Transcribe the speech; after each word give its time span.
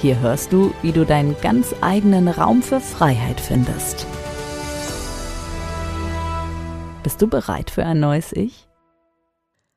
Hier 0.00 0.18
hörst 0.20 0.52
du, 0.52 0.74
wie 0.82 0.92
du 0.92 1.06
deinen 1.06 1.34
ganz 1.40 1.74
eigenen 1.80 2.28
Raum 2.28 2.62
für 2.62 2.80
Freiheit 2.80 3.40
findest. 3.40 4.06
Bist 7.02 7.22
du 7.22 7.26
bereit 7.26 7.70
für 7.70 7.86
ein 7.86 8.00
neues 8.00 8.32
Ich? 8.32 8.68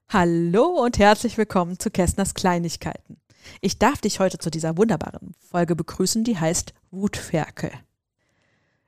Hallo 0.09 0.65
und 0.83 0.99
herzlich 0.99 1.37
willkommen 1.37 1.79
zu 1.79 1.91
Kästners 1.91 2.33
Kleinigkeiten. 2.33 3.17
Ich 3.61 3.79
darf 3.79 4.01
dich 4.01 4.19
heute 4.19 4.37
zu 4.37 4.49
dieser 4.49 4.77
wunderbaren 4.77 5.33
Folge 5.39 5.75
begrüßen, 5.75 6.23
die 6.23 6.37
heißt 6.37 6.73
Wutferkel. 6.91 7.71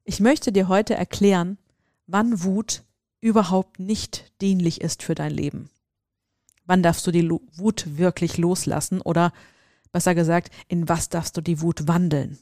Ich 0.03 0.19
möchte 0.19 0.51
dir 0.51 0.67
heute 0.67 0.95
erklären, 0.95 1.57
wann 2.07 2.43
Wut 2.43 2.83
überhaupt 3.21 3.79
nicht 3.79 4.31
dienlich 4.41 4.81
ist 4.81 5.03
für 5.03 5.15
dein 5.15 5.31
Leben. 5.31 5.69
Wann 6.65 6.83
darfst 6.83 7.05
du 7.07 7.11
die 7.11 7.29
Wut 7.29 7.97
wirklich 7.97 8.37
loslassen 8.37 9.01
oder 9.01 9.31
besser 9.91 10.15
gesagt, 10.15 10.51
in 10.67 10.89
was 10.89 11.09
darfst 11.09 11.37
du 11.37 11.41
die 11.41 11.61
Wut 11.61 11.87
wandeln? 11.87 12.37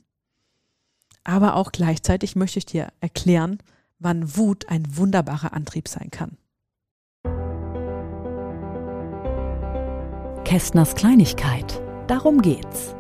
Aber 1.24 1.56
auch 1.56 1.72
gleichzeitig 1.72 2.36
möchte 2.36 2.60
ich 2.60 2.66
dir 2.66 2.88
erklären, 3.02 3.58
wann 4.00 4.38
Wut 4.38 4.70
ein 4.70 4.98
wunderbarer 4.98 5.54
Antrieb 5.54 5.88
sein 5.88 6.10
kann. 6.12 6.38
Kästners 10.44 10.96
Kleinigkeit. 10.96 11.82
Darum 12.08 12.42
geht's. 12.42 12.96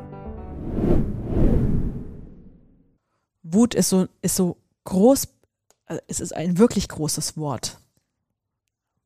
Wut 3.43 3.73
ist 3.73 3.89
so, 3.89 4.07
ist 4.21 4.35
so 4.35 4.57
groß 4.83 5.29
also 5.87 6.01
es 6.07 6.19
ist 6.19 6.35
ein 6.35 6.57
wirklich 6.57 6.89
großes 6.89 7.37
Wort. 7.37 7.79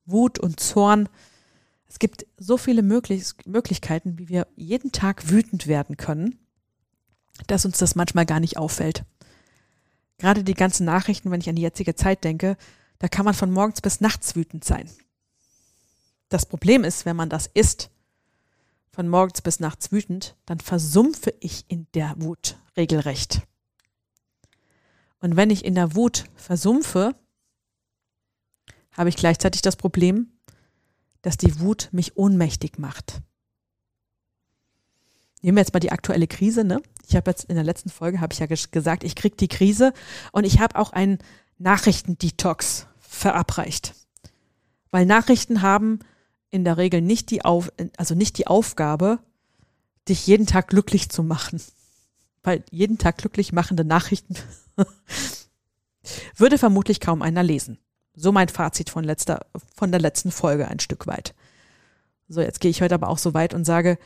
Wut 0.05 0.39
und 0.39 0.59
Zorn. 0.59 1.07
Es 1.91 1.99
gibt 1.99 2.25
so 2.37 2.55
viele 2.55 2.83
Möglich 2.83 3.33
Möglichkeiten, 3.45 4.17
wie 4.17 4.29
wir 4.29 4.47
jeden 4.55 4.93
Tag 4.93 5.29
wütend 5.29 5.67
werden 5.67 5.97
können, 5.97 6.39
dass 7.47 7.65
uns 7.65 7.79
das 7.79 7.95
manchmal 7.95 8.25
gar 8.25 8.39
nicht 8.39 8.55
auffällt. 8.55 9.03
Gerade 10.17 10.45
die 10.45 10.53
ganzen 10.53 10.85
Nachrichten, 10.85 11.31
wenn 11.31 11.41
ich 11.41 11.49
an 11.49 11.57
die 11.57 11.63
jetzige 11.63 11.93
Zeit 11.93 12.23
denke, 12.23 12.55
da 12.99 13.09
kann 13.09 13.25
man 13.25 13.33
von 13.33 13.51
morgens 13.51 13.81
bis 13.81 13.99
nachts 13.99 14.37
wütend 14.37 14.63
sein. 14.63 14.89
Das 16.29 16.45
Problem 16.45 16.85
ist, 16.85 17.05
wenn 17.05 17.17
man 17.17 17.27
das 17.27 17.47
ist, 17.53 17.89
von 18.93 19.09
morgens 19.09 19.41
bis 19.41 19.59
nachts 19.59 19.91
wütend, 19.91 20.37
dann 20.45 20.61
versumpfe 20.61 21.33
ich 21.41 21.65
in 21.67 21.87
der 21.93 22.15
Wut 22.19 22.55
regelrecht. 22.77 23.41
Und 25.19 25.35
wenn 25.35 25.49
ich 25.49 25.65
in 25.65 25.75
der 25.75 25.93
Wut 25.93 26.23
versumpfe, 26.35 27.15
habe 28.93 29.09
ich 29.09 29.17
gleichzeitig 29.17 29.61
das 29.61 29.75
Problem, 29.75 30.31
dass 31.21 31.37
die 31.37 31.59
Wut 31.59 31.89
mich 31.91 32.17
ohnmächtig 32.17 32.77
macht. 32.77 33.21
Nehmen 35.41 35.57
wir 35.57 35.61
jetzt 35.61 35.73
mal 35.73 35.79
die 35.79 35.91
aktuelle 35.91 36.27
Krise, 36.27 36.63
ne? 36.63 36.81
Ich 37.07 37.15
habe 37.15 37.31
jetzt 37.31 37.45
in 37.45 37.55
der 37.55 37.63
letzten 37.63 37.89
Folge 37.89 38.21
habe 38.21 38.33
ich 38.33 38.39
ja 38.39 38.45
gesagt, 38.45 39.03
ich 39.03 39.15
kriege 39.15 39.35
die 39.35 39.47
Krise 39.47 39.93
und 40.31 40.45
ich 40.45 40.59
habe 40.59 40.77
auch 40.77 40.91
einen 40.91 41.19
Nachrichtendetox 41.57 42.87
verabreicht. 42.99 43.93
Weil 44.91 45.05
Nachrichten 45.05 45.61
haben 45.61 45.99
in 46.51 46.63
der 46.63 46.77
Regel 46.77 47.01
nicht 47.01 47.31
die 47.31 47.43
Auf, 47.43 47.71
also 47.97 48.13
nicht 48.13 48.37
die 48.37 48.47
Aufgabe, 48.47 49.19
dich 50.07 50.27
jeden 50.27 50.45
Tag 50.45 50.67
glücklich 50.67 51.09
zu 51.09 51.23
machen. 51.23 51.61
Weil 52.43 52.63
jeden 52.71 52.97
Tag 52.97 53.17
glücklich 53.17 53.51
machende 53.51 53.85
Nachrichten 53.85 54.35
Würde 56.35 56.57
vermutlich 56.57 56.99
kaum 56.99 57.21
einer 57.21 57.43
lesen. 57.43 57.77
So 58.13 58.31
mein 58.31 58.49
Fazit 58.49 58.89
von, 58.89 59.03
letzter, 59.03 59.45
von 59.75 59.91
der 59.91 60.01
letzten 60.01 60.31
Folge 60.31 60.67
ein 60.67 60.79
Stück 60.79 61.07
weit. 61.07 61.33
So, 62.27 62.41
jetzt 62.41 62.59
gehe 62.59 62.71
ich 62.71 62.81
heute 62.81 62.95
aber 62.95 63.09
auch 63.09 63.17
so 63.17 63.33
weit 63.33 63.53
und 63.53 63.65
sage, 63.65 63.97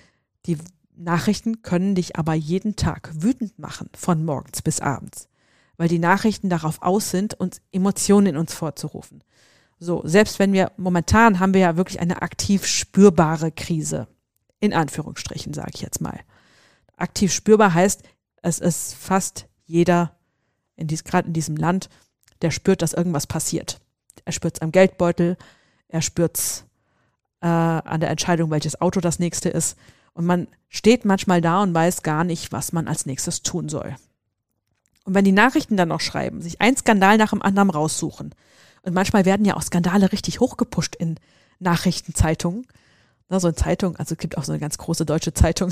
die 0.45 0.57
Nachrichten 0.95 1.61
können 1.61 1.95
dich 1.95 2.15
aber 2.15 2.33
jeden 2.33 2.75
Tag 2.75 3.11
wütend 3.15 3.59
machen, 3.59 3.89
von 3.95 4.23
morgens 4.23 4.61
bis 4.61 4.79
abends, 4.79 5.27
weil 5.77 5.89
die 5.89 5.99
Nachrichten 5.99 6.49
darauf 6.49 6.81
aus 6.81 7.11
sind, 7.11 7.33
uns 7.35 7.61
Emotionen 7.71 8.27
in 8.27 8.37
uns 8.37 8.53
vorzurufen. 8.53 9.23
So, 9.77 10.01
selbst 10.05 10.39
wenn 10.39 10.53
wir 10.53 10.71
momentan 10.77 11.39
haben 11.39 11.53
wir 11.53 11.61
ja 11.61 11.77
wirklich 11.77 11.99
eine 11.99 12.21
aktiv 12.21 12.65
spürbare 12.65 13.51
Krise. 13.51 14.07
In 14.59 14.73
Anführungsstrichen 14.73 15.53
sage 15.53 15.71
ich 15.75 15.81
jetzt 15.81 15.99
mal. 15.99 16.19
Aktiv 16.95 17.33
spürbar 17.33 17.73
heißt, 17.73 18.03
es 18.41 18.59
ist 18.59 18.93
fast 18.95 19.47
jeder 19.65 20.15
in 20.77 20.87
dies, 20.87 21.03
gerade 21.03 21.27
in 21.27 21.33
diesem 21.33 21.57
Land, 21.57 21.89
der 22.41 22.51
spürt, 22.51 22.81
dass 22.81 22.93
irgendwas 22.93 23.27
passiert. 23.27 23.81
Er 24.23 24.31
spürt 24.31 24.55
es 24.55 24.61
am 24.61 24.71
Geldbeutel, 24.71 25.37
er 25.87 26.01
spürt 26.01 26.37
es 26.37 26.65
äh, 27.41 27.47
an 27.47 27.99
der 27.99 28.09
Entscheidung, 28.09 28.51
welches 28.51 28.79
Auto 28.81 29.01
das 29.01 29.19
nächste 29.19 29.49
ist. 29.49 29.77
Und 30.13 30.25
man 30.25 30.47
steht 30.69 31.05
manchmal 31.05 31.41
da 31.41 31.61
und 31.61 31.73
weiß 31.73 32.01
gar 32.01 32.23
nicht, 32.23 32.51
was 32.51 32.71
man 32.71 32.87
als 32.87 33.05
nächstes 33.05 33.43
tun 33.43 33.69
soll. 33.69 33.95
Und 35.03 35.13
wenn 35.13 35.25
die 35.25 35.31
Nachrichten 35.31 35.77
dann 35.77 35.89
noch 35.89 36.01
schreiben, 36.01 36.41
sich 36.41 36.61
ein 36.61 36.75
Skandal 36.75 37.17
nach 37.17 37.29
dem 37.31 37.41
anderen 37.41 37.69
raussuchen, 37.69 38.33
und 38.81 38.93
manchmal 38.93 39.25
werden 39.25 39.45
ja 39.45 39.55
auch 39.55 39.63
Skandale 39.63 40.11
richtig 40.11 40.39
hochgepusht 40.39 40.95
in 40.95 41.15
Nachrichtenzeitungen, 41.59 42.67
na, 43.29 43.39
so 43.39 43.47
eine 43.47 43.55
Zeitung, 43.55 43.95
also 43.95 44.13
es 44.13 44.19
gibt 44.19 44.37
auch 44.37 44.43
so 44.43 44.51
eine 44.51 44.59
ganz 44.59 44.77
große 44.77 45.05
deutsche 45.05 45.33
Zeitung, 45.33 45.71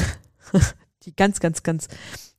die 1.04 1.16
ganz, 1.16 1.40
ganz, 1.40 1.62
ganz, 1.62 1.88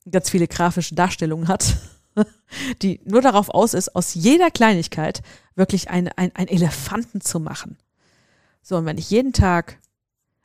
ganz 0.09 0.29
viele 0.29 0.47
grafische 0.47 0.93
Darstellungen 0.93 1.47
hat. 1.47 1.75
die 2.81 3.01
nur 3.05 3.21
darauf 3.21 3.49
aus 3.49 3.73
ist, 3.73 3.95
aus 3.95 4.13
jeder 4.13 4.51
Kleinigkeit 4.51 5.21
wirklich 5.55 5.89
ein, 5.89 6.07
ein, 6.09 6.31
ein 6.35 6.47
Elefanten 6.47 7.21
zu 7.21 7.39
machen. 7.39 7.77
So, 8.61 8.77
und 8.77 8.85
wenn 8.85 8.97
ich 8.97 9.09
jeden 9.09 9.33
Tag 9.33 9.77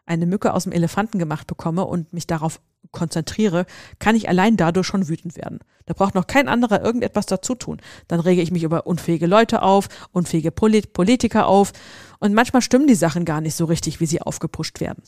eine 0.07 0.27
Mücke 0.27 0.53
aus 0.53 0.65
dem 0.65 0.73
Elefanten 0.73 1.19
gemacht 1.19 1.47
bekomme 1.47 1.85
und 1.85 2.13
mich 2.13 2.27
darauf 2.27 2.61
konzentriere, 2.93 3.67
kann 3.99 4.17
ich 4.17 4.29
allein 4.29 4.57
dadurch 4.57 4.87
schon 4.87 5.09
wütend 5.09 5.37
werden. 5.37 5.61
Da 5.87 5.95
braucht 5.95 6.15
noch 6.15 6.27
kein 6.27 6.49
anderer 6.49 6.83
irgendetwas 6.83 7.27
dazu 7.27 7.55
tun. 7.55 7.81
Dann 8.09 8.21
rege 8.21 8.43
ich 8.43 8.51
mich 8.51 8.63
über 8.63 8.87
unfähige 8.87 9.27
Leute 9.27 9.63
auf, 9.63 9.89
unfähige 10.13 10.51
Polit 10.51 10.93
Politiker 10.93 11.47
auf 11.47 11.73
und 12.19 12.35
manchmal 12.35 12.63
stimmen 12.63 12.87
die 12.87 12.95
Sachen 12.95 13.25
gar 13.25 13.41
nicht 13.41 13.55
so 13.55 13.65
richtig, 13.65 14.01
wie 14.01 14.07
sie 14.07 14.21
aufgepusht 14.21 14.81
werden. 14.81 15.03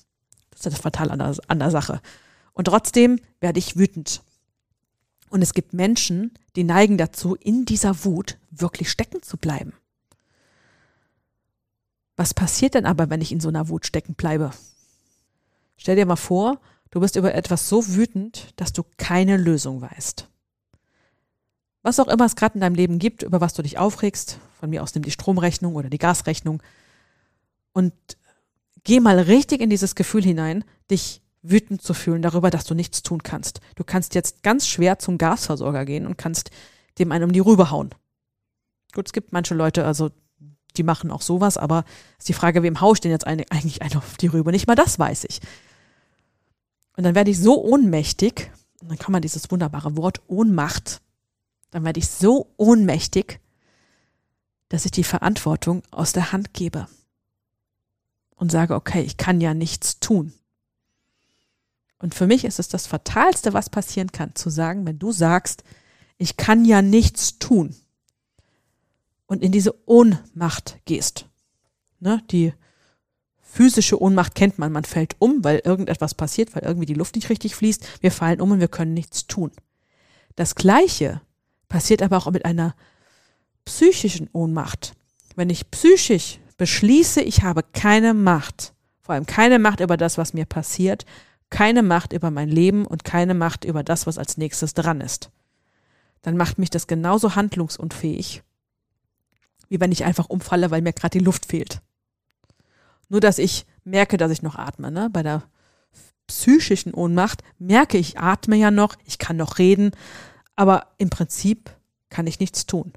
Das 0.51 0.61
ist 0.61 0.73
das 0.73 0.81
Fatal 0.81 1.11
an 1.11 1.19
der, 1.19 1.35
an 1.49 1.59
der 1.59 1.71
Sache. 1.71 2.01
Und 2.53 2.67
trotzdem 2.67 3.19
werde 3.41 3.59
ich 3.59 3.77
wütend. 3.77 4.23
Und 5.33 5.41
es 5.41 5.55
gibt 5.55 5.73
Menschen, 5.73 6.31
die 6.57 6.63
neigen 6.63 6.99
dazu, 6.99 7.37
in 7.37 7.65
dieser 7.65 8.05
Wut 8.05 8.37
wirklich 8.51 8.91
stecken 8.91 9.23
zu 9.23 9.39
bleiben. 9.39 9.73
Was 12.17 12.35
passiert 12.35 12.75
denn 12.75 12.85
aber, 12.85 13.09
wenn 13.09 13.23
ich 13.23 13.33
in 13.33 13.41
so 13.41 13.49
einer 13.49 13.71
Wut 13.71 13.87
stecken 13.87 14.13
bleibe? 14.13 14.51
Stell 15.79 15.97
dir 15.97 16.05
mal 16.05 16.17
vor, 16.17 16.61
du 16.91 17.01
bist 17.01 17.17
über 17.17 17.35
etwas 17.35 17.67
so 17.67 17.95
wütend, 17.95 18.53
dass 18.57 18.75
du 18.75 18.83
keine 18.99 19.39
Lösung 19.39 19.81
weißt. 19.81 20.29
Was 21.81 21.99
auch 21.99 22.09
immer 22.09 22.27
es 22.27 22.37
gerade 22.37 22.57
in 22.57 22.61
deinem 22.61 22.75
Leben 22.75 22.99
gibt, 22.99 23.23
über 23.23 23.41
was 23.41 23.55
du 23.55 23.63
dich 23.63 23.79
aufregst, 23.79 24.39
von 24.61 24.69
mir 24.69 24.83
aus 24.83 24.95
nimm 24.95 25.03
die 25.03 25.11
Stromrechnung 25.11 25.77
oder 25.77 25.89
die 25.89 25.97
Gasrechnung 25.97 26.63
und 27.73 27.95
geh 28.85 29.01
mal 29.01 29.19
richtig 29.19 29.63
in 29.63 29.71
dieses 29.71 29.95
Gefühl 29.95 30.25
hinein, 30.25 30.63
dich 30.91 31.22
wütend 31.43 31.83
zu 31.83 31.93
fühlen 31.95 32.23
darüber, 32.23 32.51
dass 32.51 32.65
du 32.65 32.75
nichts 32.75 33.03
tun 33.03 33.23
kannst. 33.23 33.61
Du 33.75 33.85
kannst 33.85 34.15
jetzt 34.15 34.43
ganz 34.43 34.67
schwer 34.67 34.99
zum 34.99 35.19
Gasversorger 35.19 35.85
gehen 35.85 36.07
und 36.07 36.17
kannst 36.17 36.51
dem 36.99 37.13
einen 37.13 37.25
um 37.25 37.33
die 37.33 37.41
Rübe 37.41 37.71
hauen. 37.71 37.91
Gut, 38.95 39.07
es 39.07 39.13
gibt 39.13 39.33
manche 39.33 39.55
Leute, 39.55 39.85
also 39.85 40.11
die 40.77 40.83
machen 40.83 41.11
auch 41.11 41.23
sowas, 41.23 41.59
aber 41.59 41.85
ist 42.19 42.29
die 42.29 42.35
Frage, 42.35 42.63
wem 42.63 42.81
haue 42.81 42.95
ich 42.95 43.01
denn 43.01 43.11
jetzt 43.11 43.27
eine, 43.27 43.45
eigentlich 43.51 43.83
einen 43.83 43.97
auf 43.97 44.17
die 44.17 44.29
Rübe? 44.29 44.53
Nicht 44.53 44.67
mal 44.67 44.75
das 44.75 44.99
weiß 44.99 45.25
ich. 45.29 45.41
Und 46.97 47.05
dann 47.05 47.15
werde 47.15 47.31
ich 47.31 47.39
so 47.39 47.63
ohnmächtig, 47.63 48.51
und 48.81 48.91
dann 48.91 48.99
kann 48.99 49.13
man 49.13 49.23
dieses 49.23 49.51
wunderbare 49.51 49.97
Wort 49.97 50.23
Ohnmacht, 50.29 51.01
dann 51.71 51.85
werde 51.85 51.99
ich 51.99 52.09
so 52.09 52.53
ohnmächtig, 52.57 53.41
dass 54.69 54.85
ich 54.85 54.91
die 54.91 55.05
Verantwortung 55.05 55.83
aus 55.91 56.13
der 56.13 56.33
Hand 56.33 56.55
gebe 56.55 56.87
und 58.37 58.51
sage, 58.51 58.75
okay, 58.75 59.03
ich 59.03 59.17
kann 59.17 59.41
ja 59.41 59.55
nichts 59.55 60.01
tun. 60.01 60.33
Und 62.03 62.17
für 62.17 62.27
mich 62.27 62.45
ist 62.45 62.59
es 62.59 62.69
das 62.69 62.89
Fatalste, 62.89 63.53
was 63.55 63.71
passieren 63.71 64.11
kann, 64.11 64.35
zu 64.35 64.51
sagen, 64.51 64.85
wenn 64.85 64.99
du 64.99 65.13
sagst, 65.13 65.63
ich 66.19 66.37
kann 66.37 66.65
ja 66.65 66.83
nichts 66.83 67.39
tun 67.39 67.77
und 69.27 69.43
in 69.43 69.53
diese 69.53 69.89
Ohnmacht 69.89 70.79
gehst. 70.85 71.29
Ne, 72.01 72.21
die 72.33 72.53
physische 73.41 74.03
Ohnmacht 74.03 74.35
kennt 74.35 74.59
man, 74.59 74.73
man 74.73 74.85
fällt 74.85 75.15
um, 75.21 75.45
weil 75.45 75.63
irgendetwas 75.65 76.15
passiert, 76.15 76.57
weil 76.57 76.65
irgendwie 76.65 76.87
die 76.87 76.95
Luft 76.95 77.15
nicht 77.15 77.31
richtig 77.31 77.55
fließt, 77.55 78.03
wir 78.03 78.11
fallen 78.11 78.41
um 78.41 78.51
und 78.51 78.61
wir 78.61 78.69
können 78.69 78.95
nichts 78.95 79.29
tun. 79.29 79.53
Das 80.35 80.57
Gleiche 80.57 81.21
passiert 81.69 82.03
aber 82.03 82.17
auch 82.17 82.31
mit 82.33 82.45
einer 82.45 82.75
psychischen 83.65 84.29
Ohnmacht. 84.33 84.95
Wenn 85.37 85.51
ich 85.51 85.71
psychisch 85.71 86.41
beschließe, 86.57 87.21
ich 87.21 87.45
habe 87.45 87.63
keine 87.63 88.13
Macht, 88.13 88.75
vor 89.03 89.15
allem 89.15 89.27
keine 89.27 89.61
Macht 89.61 89.79
über 89.79 89.97
das, 89.97 90.19
was 90.19 90.35
mir 90.35 90.47
passiert, 90.47 91.07
keine 91.53 91.83
Macht 91.83 92.13
über 92.15 92.31
mein 92.33 92.49
Leben 92.49 92.87
und 92.87 93.05
keine 93.05 93.35
Macht 93.35 93.65
über 93.65 93.85
das, 93.85 94.07
was 94.07 94.19
als 94.19 94.39
nächstes 94.39 94.73
dran 94.75 95.01
ist, 95.01 95.31
dann 96.23 96.37
macht 96.37 96.59
mich 96.59 96.71
das 96.71 96.87
genauso 96.87 97.37
handlungsunfähig, 97.37 98.43
wie 99.69 99.79
wenn 99.79 99.93
ich 99.93 100.05
einfach 100.05 100.31
umfalle, 100.31 100.71
weil 100.71 100.81
mir 100.81 100.95
gerade 100.95 101.19
die 101.19 101.25
Luft 101.25 101.47
fehlt. 101.47 101.83
Nur 103.09 103.21
dass 103.21 103.39
ich 103.39 103.67
merke, 103.85 104.17
dass 104.17 104.33
ich 104.33 104.41
noch 104.41 104.57
atme. 104.57 104.91
Ne? 104.91 105.11
Bei 105.13 105.23
der 105.23 105.43
psychischen 106.27 106.95
Ohnmacht 106.95 107.45
merke 107.59 107.99
ich, 107.99 108.19
atme 108.19 108.57
ja 108.57 108.71
noch, 108.71 108.97
ich 109.05 109.19
kann 109.19 109.37
noch 109.37 109.59
reden, 109.59 109.91
aber 110.57 110.87
im 110.97 111.11
Prinzip 111.11 111.71
kann 112.09 112.27
ich 112.27 112.41
nichts 112.41 112.65
tun. 112.65 112.95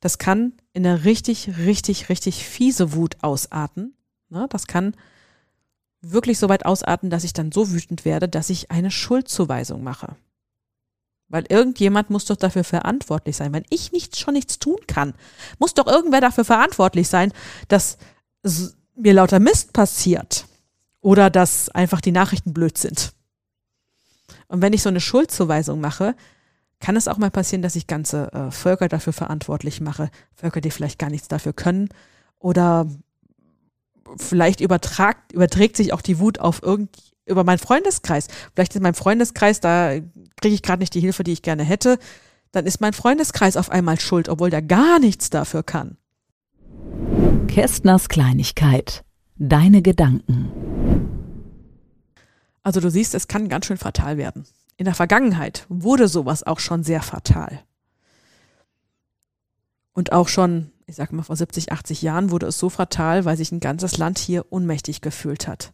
Das 0.00 0.16
kann 0.16 0.54
in 0.72 0.86
eine 0.86 1.04
richtig, 1.04 1.58
richtig, 1.58 2.08
richtig 2.08 2.46
fiese 2.46 2.94
Wut 2.94 3.16
ausarten. 3.20 3.94
Ne? 4.30 4.46
Das 4.48 4.66
kann 4.66 4.94
wirklich 6.00 6.38
so 6.38 6.48
weit 6.48 6.64
ausarten, 6.64 7.10
dass 7.10 7.24
ich 7.24 7.32
dann 7.32 7.52
so 7.52 7.70
wütend 7.70 8.04
werde, 8.04 8.28
dass 8.28 8.50
ich 8.50 8.70
eine 8.70 8.90
Schuldzuweisung 8.90 9.82
mache. 9.82 10.16
Weil 11.28 11.44
irgendjemand 11.48 12.08
muss 12.10 12.24
doch 12.24 12.36
dafür 12.36 12.64
verantwortlich 12.64 13.36
sein. 13.36 13.52
Wenn 13.52 13.64
ich 13.68 13.92
nichts, 13.92 14.18
schon 14.18 14.34
nichts 14.34 14.58
tun 14.58 14.78
kann, 14.86 15.14
muss 15.58 15.74
doch 15.74 15.86
irgendwer 15.86 16.20
dafür 16.20 16.44
verantwortlich 16.44 17.08
sein, 17.08 17.32
dass 17.68 17.98
mir 18.96 19.12
lauter 19.12 19.38
Mist 19.38 19.72
passiert 19.72 20.46
oder 21.00 21.30
dass 21.30 21.68
einfach 21.70 22.00
die 22.00 22.12
Nachrichten 22.12 22.54
blöd 22.54 22.78
sind. 22.78 23.12
Und 24.46 24.62
wenn 24.62 24.72
ich 24.72 24.82
so 24.82 24.88
eine 24.88 25.00
Schuldzuweisung 25.00 25.80
mache, 25.80 26.14
kann 26.80 26.96
es 26.96 27.08
auch 27.08 27.18
mal 27.18 27.30
passieren, 27.30 27.62
dass 27.62 27.76
ich 27.76 27.86
ganze 27.86 28.32
äh, 28.32 28.50
Völker 28.50 28.88
dafür 28.88 29.12
verantwortlich 29.12 29.80
mache. 29.80 30.10
Völker, 30.34 30.60
die 30.60 30.70
vielleicht 30.70 30.98
gar 30.98 31.10
nichts 31.10 31.28
dafür 31.28 31.52
können. 31.52 31.88
Oder 32.38 32.86
vielleicht 34.16 34.60
übertragt, 34.60 35.32
überträgt 35.32 35.76
sich 35.76 35.92
auch 35.92 36.02
die 36.02 36.18
Wut 36.18 36.40
auf 36.40 36.62
irgend, 36.62 36.90
über 37.26 37.44
meinen 37.44 37.58
Freundeskreis. 37.58 38.28
Vielleicht 38.54 38.74
ist 38.74 38.82
mein 38.82 38.94
Freundeskreis, 38.94 39.60
da 39.60 39.92
kriege 40.40 40.54
ich 40.54 40.62
gerade 40.62 40.80
nicht 40.80 40.94
die 40.94 41.00
Hilfe, 41.00 41.24
die 41.24 41.32
ich 41.32 41.42
gerne 41.42 41.64
hätte. 41.64 41.98
Dann 42.52 42.66
ist 42.66 42.80
mein 42.80 42.94
Freundeskreis 42.94 43.56
auf 43.56 43.70
einmal 43.70 44.00
schuld, 44.00 44.28
obwohl 44.28 44.50
der 44.50 44.62
gar 44.62 44.98
nichts 44.98 45.30
dafür 45.30 45.62
kann. 45.62 45.98
Kästners 47.46 48.08
Kleinigkeit. 48.08 49.04
Deine 49.36 49.82
Gedanken. 49.82 50.50
Also 52.62 52.80
du 52.80 52.90
siehst, 52.90 53.14
es 53.14 53.28
kann 53.28 53.48
ganz 53.48 53.66
schön 53.66 53.76
fatal 53.76 54.16
werden. 54.16 54.44
In 54.76 54.84
der 54.84 54.94
Vergangenheit 54.94 55.66
wurde 55.68 56.08
sowas 56.08 56.42
auch 56.44 56.60
schon 56.60 56.84
sehr 56.84 57.02
fatal. 57.02 57.60
Und 59.92 60.12
auch 60.12 60.28
schon, 60.28 60.70
ich 60.88 60.96
sag 60.96 61.12
mal, 61.12 61.22
vor 61.22 61.36
70, 61.36 61.70
80 61.70 62.02
Jahren 62.02 62.30
wurde 62.30 62.46
es 62.46 62.58
so 62.58 62.68
fatal, 62.68 63.24
weil 63.24 63.36
sich 63.36 63.52
ein 63.52 63.60
ganzes 63.60 63.98
Land 63.98 64.18
hier 64.18 64.46
ohnmächtig 64.50 65.00
gefühlt 65.00 65.46
hat. 65.46 65.72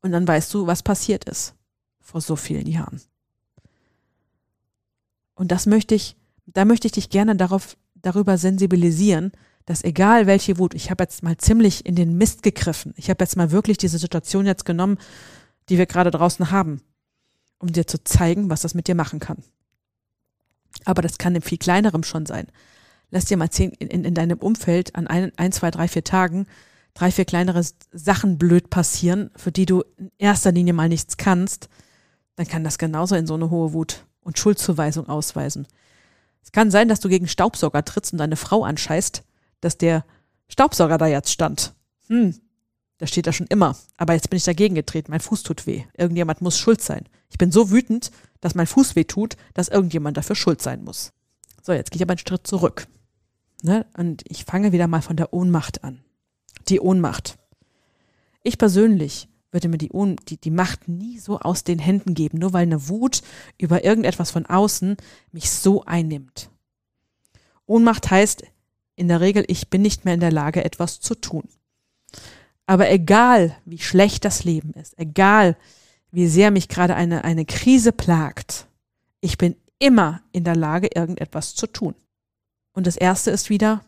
Und 0.00 0.12
dann 0.12 0.26
weißt 0.26 0.52
du, 0.54 0.66
was 0.66 0.82
passiert 0.82 1.24
ist 1.24 1.54
vor 2.00 2.20
so 2.20 2.36
vielen 2.36 2.66
Jahren. 2.66 3.00
Und 5.34 5.50
das 5.50 5.66
möchte 5.66 5.94
ich, 5.94 6.16
da 6.46 6.64
möchte 6.64 6.86
ich 6.86 6.92
dich 6.92 7.10
gerne 7.10 7.36
darauf, 7.36 7.76
darüber 7.94 8.38
sensibilisieren, 8.38 9.32
dass 9.66 9.82
egal 9.82 10.26
welche 10.26 10.58
Wut, 10.58 10.74
ich 10.74 10.90
habe 10.90 11.04
jetzt 11.04 11.22
mal 11.22 11.36
ziemlich 11.36 11.86
in 11.86 11.96
den 11.96 12.16
Mist 12.16 12.42
gegriffen. 12.42 12.94
Ich 12.96 13.10
habe 13.10 13.24
jetzt 13.24 13.36
mal 13.36 13.50
wirklich 13.50 13.78
diese 13.78 13.98
Situation 13.98 14.46
jetzt 14.46 14.64
genommen, 14.64 14.98
die 15.68 15.78
wir 15.78 15.86
gerade 15.86 16.10
draußen 16.10 16.50
haben 16.50 16.82
um 17.64 17.72
dir 17.72 17.86
zu 17.86 18.02
zeigen, 18.04 18.50
was 18.50 18.60
das 18.60 18.74
mit 18.74 18.88
dir 18.88 18.94
machen 18.94 19.20
kann. 19.20 19.42
Aber 20.84 21.02
das 21.02 21.18
kann 21.18 21.34
im 21.34 21.42
viel 21.42 21.58
kleinerem 21.58 22.02
schon 22.02 22.26
sein. 22.26 22.46
Lass 23.14 23.26
dir 23.26 23.36
mal 23.36 23.48
zehn, 23.48 23.70
in, 23.70 24.04
in 24.04 24.14
deinem 24.14 24.38
Umfeld 24.38 24.94
an 24.96 25.06
ein, 25.06 25.32
ein, 25.36 25.52
zwei, 25.52 25.70
drei, 25.70 25.88
vier 25.88 26.04
Tagen 26.04 26.46
drei, 26.94 27.10
vier 27.10 27.24
kleinere 27.24 27.64
Sachen 27.92 28.38
blöd 28.38 28.70
passieren, 28.70 29.30
für 29.36 29.52
die 29.52 29.66
du 29.66 29.82
in 29.98 30.10
erster 30.18 30.52
Linie 30.52 30.72
mal 30.72 30.88
nichts 30.88 31.16
kannst, 31.16 31.68
dann 32.36 32.46
kann 32.46 32.64
das 32.64 32.78
genauso 32.78 33.16
in 33.16 33.26
so 33.26 33.34
eine 33.34 33.50
hohe 33.50 33.72
Wut 33.72 34.06
und 34.22 34.38
Schuldzuweisung 34.38 35.08
ausweisen. 35.08 35.66
Es 36.42 36.52
kann 36.52 36.70
sein, 36.70 36.88
dass 36.88 37.00
du 37.00 37.08
gegen 37.08 37.28
Staubsauger 37.28 37.84
trittst 37.84 38.12
und 38.12 38.18
deine 38.18 38.36
Frau 38.36 38.64
anscheißt, 38.64 39.22
dass 39.60 39.76
der 39.76 40.04
Staubsauger 40.48 40.98
da 40.98 41.06
jetzt 41.06 41.30
stand. 41.30 41.74
Hm, 42.08 42.34
da 42.98 43.06
steht 43.06 43.26
da 43.26 43.32
schon 43.32 43.46
immer. 43.46 43.76
Aber 43.96 44.14
jetzt 44.14 44.30
bin 44.30 44.36
ich 44.36 44.44
dagegen 44.44 44.74
getreten. 44.74 45.10
Mein 45.10 45.20
Fuß 45.20 45.42
tut 45.42 45.66
weh. 45.66 45.84
Irgendjemand 45.96 46.42
muss 46.42 46.58
schuld 46.58 46.80
sein. 46.80 47.08
Ich 47.30 47.38
bin 47.38 47.50
so 47.50 47.70
wütend, 47.70 48.10
dass 48.40 48.54
mein 48.54 48.66
Fuß 48.66 48.94
weh 48.94 49.04
tut, 49.04 49.36
dass 49.54 49.68
irgendjemand 49.68 50.16
dafür 50.16 50.36
schuld 50.36 50.60
sein 50.60 50.84
muss. 50.84 51.12
So, 51.62 51.72
jetzt 51.72 51.90
gehe 51.90 51.96
ich 51.96 52.02
aber 52.02 52.12
einen 52.12 52.18
Schritt 52.18 52.46
zurück. 52.46 52.86
Ne? 53.64 53.86
Und 53.96 54.22
ich 54.28 54.44
fange 54.44 54.72
wieder 54.72 54.86
mal 54.88 55.00
von 55.00 55.16
der 55.16 55.32
Ohnmacht 55.32 55.84
an. 55.84 56.04
Die 56.68 56.80
Ohnmacht. 56.80 57.38
Ich 58.42 58.58
persönlich 58.58 59.26
würde 59.52 59.68
mir 59.68 59.78
die, 59.78 59.90
Ohn 59.90 60.16
die, 60.28 60.36
die 60.36 60.50
Macht 60.50 60.86
nie 60.86 61.18
so 61.18 61.38
aus 61.38 61.64
den 61.64 61.78
Händen 61.78 62.12
geben, 62.12 62.38
nur 62.38 62.52
weil 62.52 62.64
eine 62.64 62.90
Wut 62.90 63.22
über 63.56 63.82
irgendetwas 63.82 64.30
von 64.30 64.44
außen 64.44 64.98
mich 65.32 65.50
so 65.50 65.82
einnimmt. 65.84 66.50
Ohnmacht 67.64 68.10
heißt 68.10 68.44
in 68.96 69.08
der 69.08 69.22
Regel, 69.22 69.44
ich 69.48 69.70
bin 69.70 69.80
nicht 69.80 70.04
mehr 70.04 70.12
in 70.12 70.20
der 70.20 70.32
Lage, 70.32 70.62
etwas 70.62 71.00
zu 71.00 71.14
tun. 71.14 71.48
Aber 72.66 72.90
egal, 72.90 73.56
wie 73.64 73.78
schlecht 73.78 74.26
das 74.26 74.44
Leben 74.44 74.74
ist, 74.74 74.98
egal, 74.98 75.56
wie 76.10 76.26
sehr 76.26 76.50
mich 76.50 76.68
gerade 76.68 76.96
eine, 76.96 77.24
eine 77.24 77.46
Krise 77.46 77.92
plagt, 77.92 78.66
ich 79.22 79.38
bin 79.38 79.56
immer 79.78 80.20
in 80.32 80.44
der 80.44 80.54
Lage, 80.54 80.90
irgendetwas 80.94 81.54
zu 81.54 81.66
tun. 81.66 81.94
Und 82.74 82.86
das 82.86 82.96
erste 82.96 83.30
ist 83.30 83.48
wieder, 83.48 83.82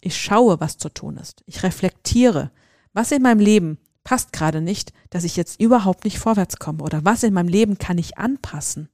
ich 0.00 0.16
schaue, 0.16 0.58
was 0.58 0.78
zu 0.78 0.88
tun 0.88 1.16
ist. 1.16 1.44
Ich 1.46 1.62
reflektiere, 1.62 2.50
was 2.92 3.12
in 3.12 3.22
meinem 3.22 3.38
Leben 3.38 3.78
passt 4.04 4.32
gerade 4.32 4.60
nicht, 4.60 4.92
dass 5.10 5.24
ich 5.24 5.36
jetzt 5.36 5.60
überhaupt 5.60 6.04
nicht 6.04 6.18
vorwärts 6.18 6.56
komme 6.56 6.82
oder 6.82 7.04
was 7.04 7.22
in 7.22 7.34
meinem 7.34 7.48
Leben 7.48 7.78
kann 7.78 7.98
ich 7.98 8.18
anpassen, 8.18 8.88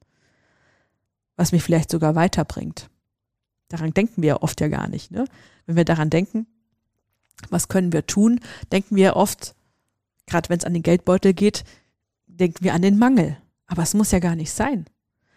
was 1.37 1.53
mich 1.53 1.63
vielleicht 1.63 1.91
sogar 1.91 2.15
weiterbringt. 2.15 2.91
Daran 3.69 3.95
denken 3.95 4.23
wir 4.23 4.43
oft 4.43 4.61
ja 4.61 4.69
gar 4.69 4.89
nicht. 4.89 5.11
Ne? 5.11 5.25
Wenn 5.67 5.77
wir 5.77 5.85
daran 5.85 6.11
denken, 6.11 6.47
was 7.49 7.69
können 7.69 7.93
wir 7.93 8.07
tun, 8.07 8.41
denken 8.73 8.97
wir 8.97 9.17
oft, 9.17 9.55
gerade 10.27 10.49
wenn 10.51 10.59
es 10.59 10.65
an 10.65 10.75
den 10.75 10.83
Geldbeutel 10.83 11.33
geht, 11.33 11.65
denken 12.27 12.65
wir 12.65 12.75
an 12.75 12.83
den 12.83 12.99
Mangel. 12.99 13.39
Aber 13.67 13.83
es 13.83 13.95
muss 13.95 14.11
ja 14.11 14.19
gar 14.19 14.35
nicht 14.35 14.53
sein. 14.53 14.87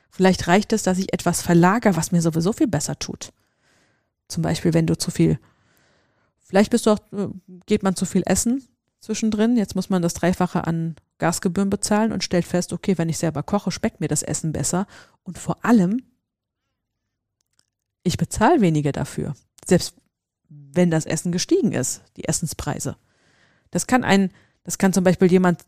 Vielleicht 0.10 0.48
reicht 0.48 0.74
es, 0.74 0.84
dass 0.84 0.98
ich 0.98 1.14
etwas 1.14 1.42
verlagere, 1.42 1.96
was 1.96 2.12
mir 2.12 2.22
sowieso 2.22 2.52
viel 2.52 2.68
besser 2.68 3.00
tut. 3.00 3.32
Zum 4.32 4.44
Beispiel, 4.44 4.74
wenn 4.74 4.88
du 4.88 4.98
zu 4.98 5.12
viel, 5.12 5.40
vielleicht 6.40 6.72
bist 6.72 6.86
du 6.86 6.92
auch, 6.92 7.00
äh, 7.12 7.28
geht 7.66 7.84
man 7.84 7.96
zu 7.96 8.06
viel 8.06 8.24
essen 8.26 8.66
zwischendrin. 9.02 9.58
Jetzt 9.58 9.76
muss 9.76 9.90
man 9.90 10.02
das 10.02 10.14
Dreifache 10.14 10.66
an 10.66 10.96
Gasgebühren 11.18 11.70
bezahlen 11.70 12.14
und 12.14 12.24
stellt 12.24 12.46
fest, 12.46 12.72
okay, 12.72 12.98
wenn 12.98 13.10
ich 13.10 13.18
selber 13.18 13.44
koche, 13.44 13.72
schmeckt 13.72 14.00
mir 14.00 14.08
das 14.08 14.24
Essen 14.24 14.54
besser. 14.54 14.88
Und 15.24 15.38
vor 15.38 15.66
allem, 15.66 16.04
ich 18.04 18.18
bezahle 18.18 18.62
weniger 18.62 18.94
dafür. 18.94 19.34
Selbst 19.66 19.96
wenn 20.48 20.92
das 20.92 21.06
Essen 21.06 21.32
gestiegen 21.32 21.74
ist, 21.74 22.02
die 22.16 22.28
Essenspreise. 22.28 22.96
Das 23.70 23.86
kann 23.86 24.04
ein, 24.04 24.32
das 24.64 24.78
kann 24.78 24.94
zum 24.94 25.04
Beispiel 25.04 25.30
jemand 25.30 25.66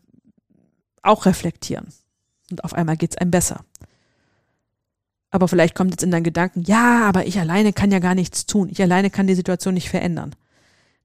auch 1.02 1.26
reflektieren. 1.26 1.88
Und 2.50 2.64
auf 2.64 2.72
einmal 2.72 2.96
geht 2.96 3.12
es 3.12 3.18
einem 3.18 3.30
besser. 3.30 3.64
Aber 5.34 5.48
vielleicht 5.48 5.74
kommt 5.74 5.90
jetzt 5.90 6.04
in 6.04 6.12
deinen 6.12 6.22
Gedanken, 6.22 6.62
ja, 6.62 7.08
aber 7.08 7.26
ich 7.26 7.40
alleine 7.40 7.72
kann 7.72 7.90
ja 7.90 7.98
gar 7.98 8.14
nichts 8.14 8.46
tun. 8.46 8.68
Ich 8.70 8.80
alleine 8.80 9.10
kann 9.10 9.26
die 9.26 9.34
Situation 9.34 9.74
nicht 9.74 9.90
verändern. 9.90 10.36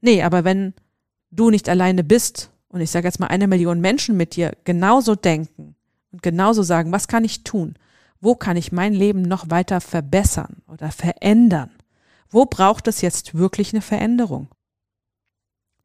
Nee, 0.01 0.21
aber 0.21 0.43
wenn 0.43 0.75
du 1.31 1.49
nicht 1.49 1.67
alleine 1.67 2.03
bist 2.03 2.51
und 2.67 2.79
ich 2.79 2.91
sage 2.91 3.07
jetzt 3.07 3.19
mal 3.19 3.25
eine 3.25 3.47
Million 3.47 3.81
Menschen 3.81 4.17
mit 4.17 4.35
dir 4.35 4.55
genauso 4.65 5.15
denken 5.15 5.73
und 6.11 6.21
genauso 6.21 6.61
sagen, 6.61 6.91
was 6.91 7.07
kann 7.07 7.23
ich 7.23 7.43
tun? 7.43 7.73
Wo 8.21 8.35
kann 8.35 8.55
ich 8.55 8.71
mein 8.71 8.93
Leben 8.93 9.23
noch 9.23 9.49
weiter 9.49 9.81
verbessern 9.81 10.57
oder 10.67 10.91
verändern? 10.91 11.71
Wo 12.29 12.45
braucht 12.45 12.87
es 12.87 13.01
jetzt 13.01 13.33
wirklich 13.33 13.73
eine 13.73 13.81
Veränderung? 13.81 14.49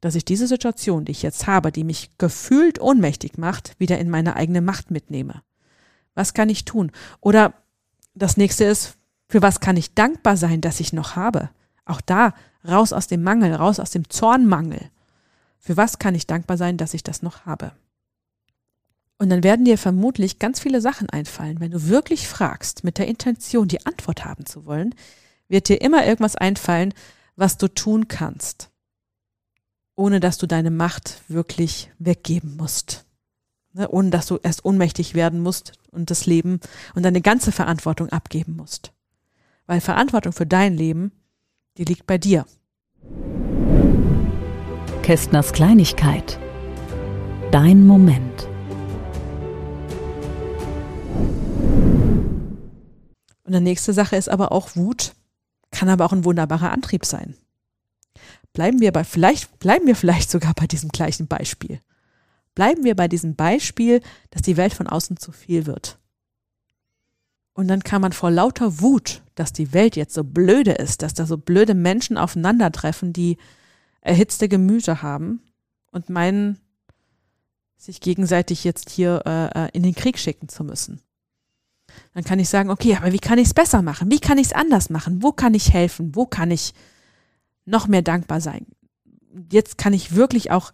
Dass 0.02 0.16
ich 0.16 0.26
diese 0.26 0.48
Situation, 0.48 1.06
die 1.06 1.12
ich 1.12 1.22
jetzt 1.22 1.46
habe, 1.46 1.72
die 1.72 1.82
mich 1.82 2.18
gefühlt 2.18 2.78
ohnmächtig 2.78 3.38
macht, 3.38 3.74
wieder 3.80 3.98
in 3.98 4.10
meine 4.10 4.36
eigene 4.36 4.60
Macht 4.60 4.90
mitnehme. 4.90 5.40
Was 6.14 6.34
kann 6.34 6.50
ich 6.50 6.66
tun? 6.66 6.92
Oder 7.22 7.54
das 8.14 8.37
nächste 8.37 8.64
ist, 8.64 8.97
für 9.28 9.42
was 9.42 9.61
kann 9.61 9.76
ich 9.76 9.94
dankbar 9.94 10.37
sein, 10.37 10.61
dass 10.61 10.80
ich 10.80 10.92
noch 10.92 11.16
habe? 11.16 11.50
Auch 11.85 12.00
da 12.00 12.35
raus 12.66 12.92
aus 12.92 13.06
dem 13.06 13.23
Mangel, 13.23 13.54
raus 13.54 13.80
aus 13.80 13.90
dem 13.90 14.09
Zornmangel. 14.09 14.90
Für 15.59 15.76
was 15.76 15.99
kann 15.99 16.14
ich 16.14 16.26
dankbar 16.26 16.56
sein, 16.56 16.76
dass 16.76 16.94
ich 16.94 17.02
das 17.02 17.23
noch 17.23 17.47
habe? 17.47 17.73
Und 19.18 19.30
dann 19.30 19.44
werden 19.44 19.64
dir 19.64 19.78
vermutlich 19.78 20.38
ganz 20.38 20.61
viele 20.61 20.80
Sachen 20.80 21.09
einfallen, 21.09 21.61
wenn 21.61 21.71
du 21.71 21.88
wirklich 21.88 22.28
fragst, 22.28 22.85
mit 22.85 22.99
der 22.99 23.06
Intention, 23.06 23.68
die 23.68 23.87
Antwort 23.87 24.25
haben 24.25 24.44
zu 24.44 24.66
wollen, 24.66 24.94
wird 25.49 25.68
dir 25.68 25.80
immer 25.80 26.04
irgendwas 26.04 26.37
einfallen, 26.37 26.92
was 27.37 27.56
du 27.56 27.68
tun 27.68 28.09
kannst, 28.09 28.71
ohne 29.94 30.21
dass 30.21 30.38
du 30.38 30.47
deine 30.47 30.71
Macht 30.71 31.23
wirklich 31.28 31.90
weggeben 31.99 32.56
musst. 32.56 33.04
Ne, 33.74 33.88
ohne 33.88 34.10
dass 34.10 34.26
du 34.26 34.38
erst 34.42 34.64
ohnmächtig 34.64 35.14
werden 35.14 35.40
musst 35.40 35.72
und 35.90 36.10
das 36.10 36.26
Leben 36.26 36.60
und 36.94 37.02
deine 37.02 37.20
ganze 37.20 37.52
Verantwortung 37.52 38.08
abgeben 38.08 38.56
musst. 38.56 38.92
Weil 39.66 39.80
Verantwortung 39.80 40.32
für 40.32 40.46
dein 40.46 40.76
Leben, 40.76 41.12
die 41.76 41.84
liegt 41.84 42.06
bei 42.06 42.18
dir. 42.18 42.46
Kästners 45.02 45.52
Kleinigkeit. 45.52 46.38
Dein 47.50 47.86
Moment. 47.86 48.48
Und 53.44 53.52
die 53.52 53.60
nächste 53.60 53.92
Sache 53.92 54.16
ist 54.16 54.30
aber 54.30 54.52
auch 54.52 54.74
Wut, 54.74 55.14
kann 55.70 55.88
aber 55.88 56.06
auch 56.06 56.12
ein 56.12 56.24
wunderbarer 56.24 56.70
Antrieb 56.70 57.04
sein. 57.04 57.34
Bleiben 58.52 58.80
wir 58.80 58.92
bei, 58.92 59.04
vielleicht, 59.04 59.58
bleiben 59.58 59.86
wir 59.86 59.96
vielleicht 59.96 60.30
sogar 60.30 60.54
bei 60.54 60.66
diesem 60.66 60.88
gleichen 60.90 61.26
Beispiel. 61.26 61.80
Bleiben 62.54 62.84
wir 62.84 62.94
bei 62.94 63.08
diesem 63.08 63.34
Beispiel, 63.34 64.00
dass 64.30 64.42
die 64.42 64.56
Welt 64.56 64.75
von 64.75 64.87
außen 64.87 65.16
zu 65.16 65.32
viel 65.32 65.66
wird. 65.66 65.99
Und 67.52 67.68
dann 67.68 67.82
kann 67.84 68.00
man 68.00 68.12
vor 68.12 68.30
lauter 68.30 68.80
Wut, 68.80 69.23
dass 69.34 69.52
die 69.52 69.73
Welt 69.73 69.96
jetzt 69.96 70.14
so 70.14 70.25
blöde 70.25 70.73
ist, 70.73 71.02
dass 71.02 71.14
da 71.14 71.25
so 71.25 71.38
blöde 71.38 71.75
Menschen 71.75 72.18
aufeinandertreffen, 72.18 73.12
die 73.12 73.38
erhitzte 74.00 74.49
Gemüter 74.49 75.02
haben 75.02 75.40
und 75.92 76.11
meinen, 76.11 76.58
sich 77.76 78.00
gegenseitig 78.00 78.64
jetzt 78.64 78.90
hier 78.90 79.23
äh, 79.25 79.66
äh 79.66 79.68
in 79.73 79.82
den 79.82 79.94
Krieg 79.94 80.18
schicken 80.18 80.49
zu 80.49 80.64
müssen. 80.64 81.00
Dann 82.12 82.25
kann 82.25 82.38
ich 82.38 82.49
sagen, 82.49 82.70
okay, 82.70 82.96
aber 82.96 83.12
wie 83.12 83.18
kann 83.18 83.38
ich 83.38 83.49
es 83.49 83.54
besser 83.54 83.82
machen? 83.82 84.11
Wie 84.11 84.20
kann 84.20 84.38
ich 84.38 84.49
es 84.49 84.52
anders 84.52 84.90
machen? 84.90 85.23
Wo 85.23 85.32
kann 85.32 85.54
ich 85.54 85.73
helfen? 85.73 86.14
Wo 86.14 86.26
kann 86.26 86.50
ich 86.50 86.75
noch 87.66 87.87
mehr 87.87 88.02
dankbar 88.02 88.40
sein? 88.40 88.66
Jetzt 89.50 89.78
kann 89.78 89.92
ich 89.92 90.14
wirklich 90.14 90.50
auch 90.50 90.73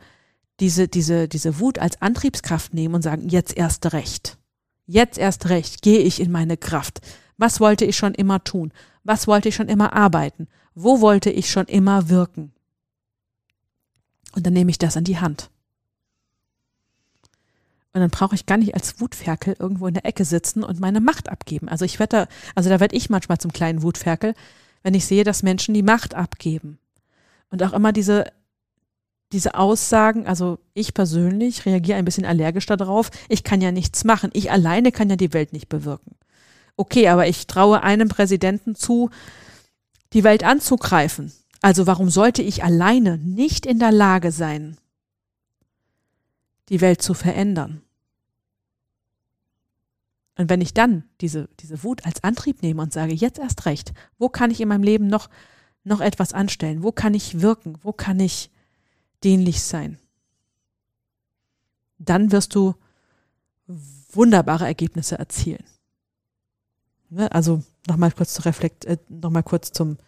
diese, 0.61 0.89
diese, 0.89 1.29
diese 1.29 1.59
Wut 1.59 1.79
als 1.79 2.01
Antriebskraft 2.01 2.75
nehmen 2.75 2.95
und 2.95 3.03
sagen, 3.03 3.29
jetzt 3.29 3.57
erst 3.57 3.93
recht. 3.93 4.39
Jetzt 4.87 5.19
erst 5.19 5.49
recht 5.49 5.83
gehe 5.83 6.01
ich 6.01 6.21
in 6.21 6.31
meine 6.31 6.57
Kraft. 6.57 7.01
Was 7.37 7.61
wollte 7.61 7.85
ich 7.85 7.97
schon 7.97 8.15
immer 8.15 8.45
tun? 8.45 8.73
Was 9.03 9.27
wollte 9.27 9.49
ich 9.49 9.55
schon 9.55 9.69
immer 9.69 9.95
arbeiten? 9.95 10.49
Wo 10.75 11.01
wollte 11.01 11.31
ich 11.31 11.51
schon 11.51 11.67
immer 11.67 12.09
wirken? 12.09 12.53
Und 14.33 14.47
dann 14.47 14.53
nehme 14.53 14.71
ich 14.71 14.79
das 14.79 14.97
in 14.97 15.05
die 15.05 15.19
Hand. 15.19 15.51
Und 17.93 18.01
dann 18.01 18.11
brauche 18.11 18.35
ich 18.35 18.47
gar 18.47 18.59
nicht 18.59 18.75
als 18.75 19.01
Wutferkel 19.01 19.57
irgendwo 19.59 19.89
in 19.89 19.95
der 19.95 20.07
Ecke 20.07 20.25
sitzen 20.25 20.63
und 20.63 20.79
meine 20.79 21.01
Macht 21.01 21.29
abgeben. 21.29 21.69
Also 21.69 21.85
ich 21.85 21.99
werde 21.99 22.17
da, 22.17 22.29
also 22.55 22.69
da 22.71 22.79
werde 22.79 22.95
ich 22.95 23.11
manchmal 23.11 23.39
zum 23.39 23.53
kleinen 23.53 23.83
Wutferkel, 23.83 24.35
wenn 24.83 24.95
ich 24.95 25.07
sehe, 25.07 25.25
dass 25.25 25.43
Menschen 25.43 25.75
die 25.75 25.83
Macht 25.83 26.15
abgeben. 26.15 26.79
Und 27.51 27.63
auch 27.65 27.73
immer 27.73 27.93
diese, 27.93 28.27
diese 29.33 29.55
Aussagen, 29.55 30.27
also 30.27 30.59
ich 30.75 30.93
persönlich 30.95 31.65
reagiere 31.67 31.99
ein 31.99 32.05
bisschen 32.05 32.25
allergisch 32.25 32.67
darauf, 32.67 33.11
ich 33.29 33.45
kann 33.45 33.61
ja 33.61 33.71
nichts 33.71 34.05
machen. 34.05 34.31
Ich 34.33 34.51
alleine 34.51 34.93
kann 34.93 35.09
ja 35.09 35.17
die 35.17 35.33
Welt 35.33 35.53
nicht 35.53 35.69
bewirken. 35.69 36.17
Okay, 36.77 37.09
aber 37.09 37.29
ich 37.29 37.47
traue 37.47 37.83
einem 37.83 38.09
Präsidenten 38.09 38.75
zu, 38.75 39.11
die 40.13 40.25
Welt 40.25 40.43
anzugreifen. 40.43 41.33
Also 41.63 41.87
warum 41.87 42.11
sollte 42.11 42.43
ich 42.43 42.65
alleine 42.65 43.19
nicht 43.19 43.67
in 43.67 43.79
der 43.79 43.93
Lage 43.93 44.33
sein, 44.33 44.77
die 46.71 46.81
Welt 46.81 47.03
zu 47.03 47.15
verändern. 47.15 47.83
Und 50.37 50.49
wenn 50.49 50.63
ich 50.63 50.73
dann 50.73 51.05
diese, 51.21 51.51
diese 51.59 51.83
Wut 51.83 52.07
als 52.07 52.25
Antrieb 52.25 52.63
nehme 52.63 52.81
und 52.81 52.93
sage, 52.93 53.13
jetzt 53.13 53.39
erst 53.39 53.67
recht, 53.67 53.93
wo 54.19 54.31
kann 54.31 54.51
ich 54.51 54.61
in 54.61 54.69
meinem 54.69 54.85
Leben 54.85 55.09
noch, 55.09 55.29
noch 55.85 56.01
etwas 56.01 56.33
anstellen? 56.33 56.83
Wo 56.83 56.93
kann 56.93 57.13
ich 57.13 57.43
wirken? 57.43 57.77
Wo 57.83 57.93
kann 57.93 58.19
ich 58.21 58.51
dienlich 59.25 59.63
sein? 59.63 59.99
Dann 61.99 62.33
wirst 62.33 62.55
du 62.55 62.75
wunderbare 64.13 64.67
Ergebnisse 64.67 65.19
erzielen. 65.19 65.65
Ne, 67.11 67.31
also 67.33 67.63
nochmal 67.87 68.13
kurz 68.13 68.35
zu 68.35 68.43
reflekt, 68.43 68.85
äh, 68.85 68.99
nochmal 69.09 69.43
kurz 69.43 69.73
zum, 69.73 69.99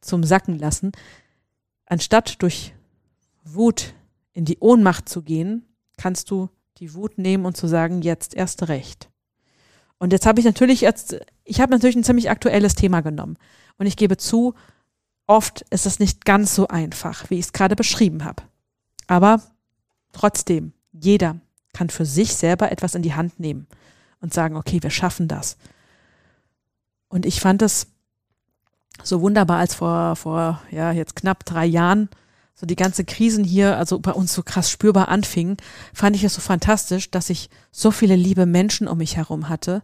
zum 0.00 0.24
Sacken 0.24 0.58
lassen. 0.58 0.92
Anstatt 1.86 2.42
durch 2.42 2.74
Wut 3.44 3.94
in 4.32 4.44
die 4.44 4.58
Ohnmacht 4.58 5.08
zu 5.08 5.22
gehen, 5.22 5.64
kannst 5.96 6.30
du 6.30 6.48
die 6.78 6.94
Wut 6.94 7.18
nehmen 7.18 7.44
und 7.46 7.56
zu 7.56 7.66
sagen, 7.66 8.02
jetzt 8.02 8.34
erst 8.34 8.68
recht. 8.68 9.10
Und 9.98 10.12
jetzt 10.12 10.26
habe 10.26 10.40
ich 10.40 10.46
natürlich 10.46 10.80
jetzt, 10.80 11.20
ich 11.44 11.60
habe 11.60 11.72
natürlich 11.72 11.94
ein 11.94 12.04
ziemlich 12.04 12.28
aktuelles 12.28 12.74
Thema 12.74 13.02
genommen. 13.02 13.38
Und 13.78 13.86
ich 13.86 13.96
gebe 13.96 14.16
zu, 14.16 14.54
oft 15.26 15.62
ist 15.70 15.86
es 15.86 15.98
nicht 15.98 16.24
ganz 16.24 16.54
so 16.54 16.68
einfach, 16.68 17.30
wie 17.30 17.38
ich 17.38 17.46
es 17.46 17.52
gerade 17.52 17.76
beschrieben 17.76 18.24
habe. 18.24 18.42
Aber 19.06 19.42
trotzdem, 20.12 20.72
jeder 20.92 21.40
kann 21.72 21.90
für 21.90 22.04
sich 22.04 22.34
selber 22.34 22.70
etwas 22.70 22.94
in 22.94 23.02
die 23.02 23.14
Hand 23.14 23.40
nehmen 23.40 23.66
und 24.20 24.34
sagen, 24.34 24.56
okay, 24.56 24.82
wir 24.82 24.90
schaffen 24.90 25.28
das. 25.28 25.56
Und 27.08 27.26
ich 27.26 27.40
fand 27.40 27.62
es 27.62 27.88
so 29.02 29.20
wunderbar, 29.20 29.58
als 29.58 29.74
vor, 29.74 30.16
vor, 30.16 30.62
ja, 30.70 30.92
jetzt 30.92 31.16
knapp 31.16 31.44
drei 31.44 31.66
Jahren 31.66 32.08
so 32.54 32.66
die 32.66 32.76
ganze 32.76 33.04
Krisen 33.04 33.44
hier, 33.44 33.76
also 33.76 33.98
bei 33.98 34.12
uns 34.12 34.32
so 34.32 34.42
krass 34.42 34.70
spürbar 34.70 35.08
anfingen, 35.08 35.56
fand 35.92 36.14
ich 36.14 36.24
es 36.24 36.34
so 36.34 36.40
fantastisch, 36.40 37.10
dass 37.10 37.30
ich 37.30 37.50
so 37.70 37.90
viele 37.90 38.14
liebe 38.14 38.46
Menschen 38.46 38.86
um 38.86 38.98
mich 38.98 39.16
herum 39.16 39.48
hatte, 39.48 39.82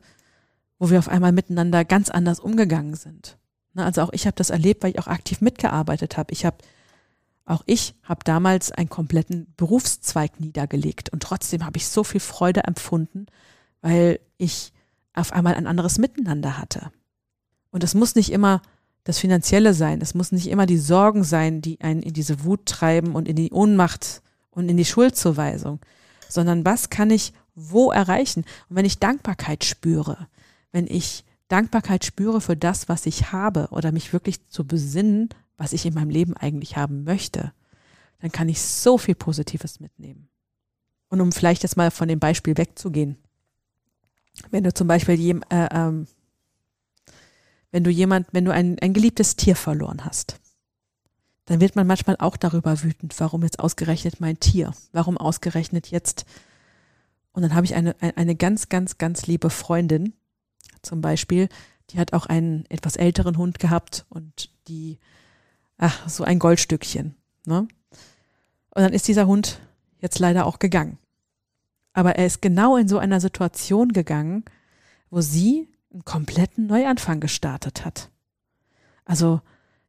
wo 0.79 0.91
wir 0.91 0.99
auf 0.99 1.09
einmal 1.09 1.33
miteinander 1.33 1.85
ganz 1.85 2.09
anders 2.09 2.39
umgegangen 2.39 2.95
sind. 2.95 3.37
Ne, 3.79 3.85
also 3.85 4.03
auch 4.03 4.13
ich 4.13 4.27
habe 4.27 4.35
das 4.35 4.51
erlebt, 4.51 4.83
weil 4.83 4.91
ich 4.91 4.99
auch 4.99 5.07
aktiv 5.07 5.41
mitgearbeitet 5.41 6.17
habe. 6.17 6.33
Ich 6.33 6.45
habe 6.45 6.59
auch 7.47 7.63
ich 7.65 7.95
habe 8.03 8.25
damals 8.25 8.73
einen 8.73 8.91
kompletten 8.91 9.55
Berufszweig 9.57 10.41
niedergelegt 10.41 11.11
und 11.11 11.23
trotzdem 11.23 11.65
habe 11.65 11.79
ich 11.79 11.87
so 11.87 12.05
viel 12.05 12.21
Freude 12.21 12.65
empfunden, 12.65 13.27
weil 13.81 14.19
ich 14.37 14.73
auf 15.15 15.33
einmal 15.33 15.55
ein 15.55 15.69
anderes 15.69 15.99
Miteinander 15.99 16.59
hatte. 16.59 16.91
Und 17.71 17.85
es 17.85 17.95
muss 17.95 18.17
nicht 18.17 18.33
immer 18.33 18.63
das 19.05 19.19
Finanzielle 19.19 19.73
sein. 19.75 20.01
Es 20.03 20.15
muss 20.15 20.33
nicht 20.33 20.49
immer 20.49 20.67
die 20.67 20.77
Sorgen 20.77 21.23
sein, 21.23 21.63
die 21.63 21.81
einen 21.81 22.03
in 22.03 22.13
diese 22.13 22.45
Wut 22.45 22.67
treiben 22.67 23.15
und 23.15 23.29
in 23.29 23.37
die 23.37 23.53
Ohnmacht 23.53 24.23
und 24.51 24.69
in 24.69 24.77
die 24.77 24.85
Schuldzuweisung, 24.85 25.79
sondern 26.29 26.65
was 26.65 26.91
kann 26.91 27.11
ich 27.11 27.33
wo 27.55 27.93
erreichen? 27.93 28.45
Und 28.69 28.77
wenn 28.77 28.85
ich 28.85 28.99
Dankbarkeit 28.99 29.65
spüre, 29.65 30.27
wenn 30.73 30.89
ich 30.89 31.25
Dankbarkeit 31.49 32.05
spüre 32.05 32.41
für 32.41 32.57
das, 32.57 32.89
was 32.89 33.07
ich 33.07 33.33
habe 33.33 33.69
oder 33.71 33.91
mich 33.93 34.13
wirklich 34.13 34.47
zu 34.49 34.67
besinnen, 34.67 35.31
was 35.57 35.73
ich 35.73 35.85
in 35.87 35.95
meinem 35.95 36.11
Leben 36.11 36.37
eigentlich 36.37 36.77
haben 36.77 37.05
möchte, 37.05 37.53
dann 38.21 38.33
kann 38.33 38.49
ich 38.49 38.61
so 38.61 38.99
viel 38.99 39.15
Positives 39.15 39.81
mitnehmen. 39.81 40.29
Und 41.09 41.21
um 41.21 41.33
vielleicht 41.33 41.63
jetzt 41.63 41.77
mal 41.77 41.91
von 41.91 42.09
dem 42.09 42.19
Beispiel 42.19 42.57
wegzugehen, 42.57 43.17
wenn 44.51 44.65
du 44.65 44.73
zum 44.73 44.87
Beispiel 44.87 45.15
jem, 45.15 45.43
äh, 45.49 45.69
ähm, 45.73 46.07
wenn 47.71 47.85
du 47.85 47.91
jemand, 47.91 48.29
wenn 48.33 48.45
du 48.45 48.53
ein, 48.53 48.79
ein 48.79 48.93
geliebtes 48.93 49.37
Tier 49.37 49.57
verloren 49.57 50.05
hast, 50.05 50.39
dann 51.47 51.61
wird 51.61 51.77
man 51.77 51.87
manchmal 51.87 52.17
auch 52.19 52.37
darüber 52.37 52.83
wütend, 52.83 53.19
warum 53.19 53.43
jetzt 53.43 53.59
ausgerechnet 53.59 54.21
mein 54.21 54.39
Tier, 54.39 54.73
warum 54.93 55.17
ausgerechnet 55.17 55.91
jetzt. 55.91 56.27
Und 57.33 57.43
dann 57.43 57.55
habe 57.55 57.65
ich 57.65 57.75
eine, 57.75 57.97
eine 58.01 58.37
ganz, 58.37 58.69
ganz, 58.69 58.99
ganz 58.99 59.27
liebe 59.27 59.49
Freundin 59.49 60.13
zum 60.83 61.01
Beispiel, 61.01 61.49
die 61.91 61.99
hat 61.99 62.13
auch 62.13 62.27
einen 62.27 62.65
etwas 62.69 62.97
älteren 62.97 63.37
Hund 63.39 63.59
gehabt 63.59 64.07
und 64.09 64.51
die, 64.69 64.99
ach, 65.79 66.09
so 66.09 66.25
ein 66.25 66.39
Goldstückchen. 66.39 67.15
Ne? 67.47 67.69
Und 68.75 68.83
dann 68.83 68.93
ist 68.93 69.09
dieser 69.09 69.27
Hund 69.27 69.61
jetzt 70.01 70.19
leider 70.19 70.47
auch 70.47 70.59
gegangen. 70.59 70.99
Aber 71.93 72.17
er 72.17 72.27
ist 72.27 72.43
genau 72.43 72.77
in 72.77 72.89
so 72.89 72.99
einer 72.99 73.21
Situation 73.21 73.89
gegangen, 73.89 74.45
wo 75.11 75.21
sie 75.21 75.69
einen 75.93 76.05
kompletten 76.05 76.67
Neuanfang 76.67 77.21
gestartet 77.21 77.85
hat. 77.85 78.11
Also 79.05 79.41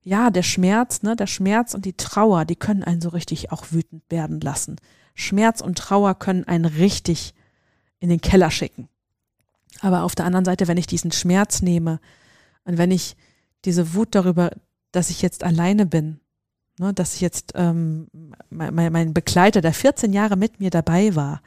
ja, 0.01 0.29
der 0.31 0.43
Schmerz, 0.43 1.03
ne, 1.03 1.15
der 1.15 1.27
Schmerz 1.27 1.74
und 1.74 1.86
die 1.86 1.98
Trauer, 1.98 2.46
die 2.46 2.55
können 2.55 2.84
einen 2.84 3.01
so 3.01 3.10
richtig 3.10 3.51
auch 3.51 3.65
wütend 3.72 4.03
werden 4.10 4.39
lassen. 4.39 4.77
Schmerz 5.13 5.62
und 5.62 5.77
Trauer 5.77 6.15
können 6.15 6.46
einen 6.46 6.65
richtig 6.65 7.36
in 8.00 8.10
den 8.10 8.22
Keller 8.22 8.50
schicken. 8.50 8.88
Aber 9.81 10.03
auf 10.03 10.15
der 10.15 10.25
anderen 10.25 10.45
Seite, 10.45 10.67
wenn 10.67 10.77
ich 10.77 10.88
diesen 10.88 11.11
Schmerz 11.11 11.61
nehme 11.61 11.99
und 12.63 12.77
wenn 12.77 12.91
ich 12.91 13.15
diese 13.65 13.93
Wut 13.93 14.15
darüber, 14.15 14.51
dass 14.91 15.09
ich 15.09 15.21
jetzt 15.21 15.43
alleine 15.43 15.85
bin, 15.85 16.19
ne, 16.79 16.93
dass 16.93 17.15
ich 17.15 17.21
jetzt 17.21 17.53
ähm, 17.55 18.07
mein, 18.49 18.91
mein 18.91 19.13
Begleiter, 19.13 19.61
der 19.61 19.73
14 19.73 20.13
Jahre 20.13 20.35
mit 20.35 20.59
mir 20.59 20.69
dabei 20.69 21.15
war, 21.15 21.41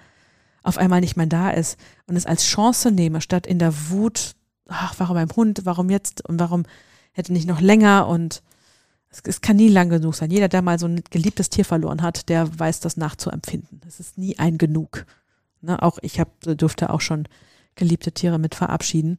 auf 0.62 0.78
einmal 0.78 1.00
nicht 1.00 1.16
mehr 1.16 1.26
da 1.26 1.50
ist 1.50 1.78
und 2.06 2.16
es 2.16 2.26
als 2.26 2.44
Chance 2.44 2.92
nehme, 2.92 3.20
statt 3.20 3.46
in 3.46 3.58
der 3.58 3.90
Wut 3.90 4.34
ach, 4.72 4.94
warum 4.98 5.14
beim 5.14 5.34
Hund, 5.34 5.62
warum 5.64 5.90
jetzt 5.90 6.24
und 6.24 6.38
warum 6.38 6.64
hätte 7.12 7.32
nicht 7.32 7.46
noch 7.46 7.60
länger 7.60 8.06
und 8.08 8.42
es, 9.10 9.20
es 9.24 9.40
kann 9.40 9.56
nie 9.56 9.68
lang 9.68 9.90
genug 9.90 10.14
sein. 10.14 10.30
Jeder, 10.30 10.48
der 10.48 10.62
mal 10.62 10.78
so 10.78 10.86
ein 10.86 11.02
geliebtes 11.10 11.50
Tier 11.50 11.64
verloren 11.64 12.02
hat, 12.02 12.28
der 12.28 12.58
weiß 12.58 12.80
das 12.80 12.96
nachzuempfinden. 12.96 13.80
Es 13.86 14.00
ist 14.00 14.18
nie 14.18 14.38
ein 14.38 14.58
genug. 14.58 15.06
Ne, 15.60 15.80
auch 15.82 15.98
ich 16.02 16.18
hab, 16.18 16.40
durfte 16.40 16.90
auch 16.90 17.00
schon 17.00 17.28
geliebte 17.74 18.12
Tiere 18.12 18.38
mit 18.38 18.54
verabschieden. 18.54 19.18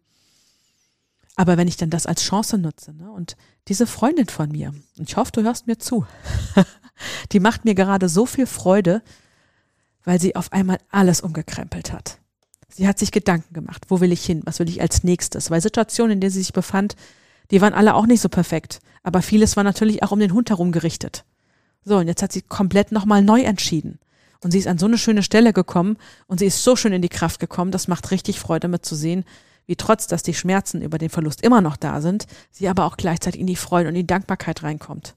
Aber 1.35 1.57
wenn 1.57 1.67
ich 1.67 1.77
dann 1.77 1.89
das 1.89 2.05
als 2.05 2.23
Chance 2.23 2.57
nutze, 2.57 2.93
ne, 2.93 3.11
und 3.11 3.35
diese 3.67 3.87
Freundin 3.87 4.27
von 4.27 4.49
mir, 4.49 4.73
und 4.97 5.09
ich 5.09 5.17
hoffe, 5.17 5.31
du 5.31 5.43
hörst 5.43 5.65
mir 5.67 5.77
zu, 5.77 6.05
die 7.31 7.39
macht 7.39 7.65
mir 7.65 7.73
gerade 7.73 8.07
so 8.07 8.25
viel 8.25 8.45
Freude, 8.45 9.01
weil 10.03 10.19
sie 10.19 10.35
auf 10.35 10.51
einmal 10.51 10.77
alles 10.91 11.21
umgekrempelt 11.21 11.91
hat. 11.91 12.19
Sie 12.69 12.87
hat 12.87 12.99
sich 12.99 13.11
Gedanken 13.11 13.53
gemacht, 13.53 13.85
wo 13.89 13.99
will 13.99 14.11
ich 14.11 14.25
hin, 14.25 14.41
was 14.45 14.59
will 14.59 14.69
ich 14.69 14.81
als 14.81 15.03
nächstes, 15.03 15.49
weil 15.49 15.61
Situationen, 15.61 16.13
in 16.13 16.21
denen 16.21 16.31
sie 16.31 16.39
sich 16.39 16.53
befand, 16.53 16.95
die 17.51 17.61
waren 17.61 17.73
alle 17.73 17.95
auch 17.95 18.05
nicht 18.05 18.21
so 18.21 18.29
perfekt, 18.29 18.79
aber 19.03 19.21
vieles 19.21 19.55
war 19.55 19.63
natürlich 19.63 20.03
auch 20.03 20.11
um 20.11 20.19
den 20.19 20.33
Hund 20.33 20.49
herum 20.49 20.71
gerichtet. 20.71 21.25
So, 21.85 21.97
und 21.97 22.07
jetzt 22.07 22.21
hat 22.21 22.31
sie 22.31 22.41
komplett 22.41 22.91
nochmal 22.91 23.21
neu 23.21 23.41
entschieden. 23.41 23.99
Und 24.43 24.51
sie 24.51 24.59
ist 24.59 24.67
an 24.67 24.77
so 24.77 24.85
eine 24.85 24.97
schöne 24.97 25.23
Stelle 25.23 25.53
gekommen 25.53 25.97
und 26.27 26.39
sie 26.39 26.47
ist 26.47 26.63
so 26.63 26.75
schön 26.75 26.93
in 26.93 27.01
die 27.01 27.09
Kraft 27.09 27.39
gekommen, 27.39 27.71
das 27.71 27.87
macht 27.87 28.11
richtig 28.11 28.39
Freude 28.39 28.67
mitzusehen, 28.67 29.23
wie 29.65 29.75
trotz, 29.75 30.07
dass 30.07 30.23
die 30.23 30.33
Schmerzen 30.33 30.81
über 30.81 30.97
den 30.97 31.09
Verlust 31.09 31.41
immer 31.41 31.61
noch 31.61 31.77
da 31.77 32.01
sind, 32.01 32.27
sie 32.51 32.67
aber 32.67 32.85
auch 32.85 32.97
gleichzeitig 32.97 33.39
in 33.39 33.47
die 33.47 33.55
Freude 33.55 33.89
und 33.89 33.95
die 33.95 34.07
Dankbarkeit 34.07 34.63
reinkommt. 34.63 35.15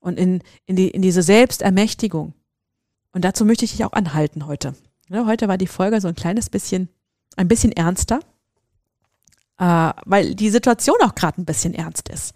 Und 0.00 0.18
in, 0.18 0.42
in, 0.66 0.76
die, 0.76 0.88
in 0.88 1.02
diese 1.02 1.22
Selbstermächtigung. 1.22 2.32
Und 3.12 3.24
dazu 3.24 3.44
möchte 3.44 3.64
ich 3.64 3.72
dich 3.72 3.84
auch 3.84 3.92
anhalten 3.92 4.46
heute. 4.46 4.74
Ja, 5.08 5.26
heute 5.26 5.46
war 5.46 5.58
die 5.58 5.66
Folge 5.66 6.00
so 6.00 6.08
ein 6.08 6.14
kleines 6.14 6.48
bisschen, 6.48 6.88
ein 7.36 7.48
bisschen 7.48 7.72
ernster, 7.72 8.20
äh, 9.58 9.92
weil 10.06 10.34
die 10.34 10.50
Situation 10.50 10.96
auch 11.02 11.14
gerade 11.14 11.40
ein 11.40 11.44
bisschen 11.44 11.74
ernst 11.74 12.08
ist. 12.08 12.34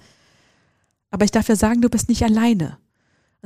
Aber 1.10 1.24
ich 1.24 1.30
darf 1.30 1.46
dir 1.46 1.56
sagen, 1.56 1.80
du 1.80 1.88
bist 1.88 2.08
nicht 2.08 2.22
alleine. 2.22 2.78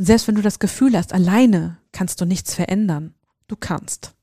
Und 0.01 0.07
selbst 0.07 0.29
wenn 0.29 0.35
du 0.35 0.41
das 0.41 0.59
Gefühl 0.59 0.97
hast, 0.97 1.13
alleine 1.13 1.77
kannst 1.93 2.23
du 2.23 2.25
nichts 2.25 2.55
verändern, 2.55 3.13
du 3.49 3.55
kannst. 3.55 4.15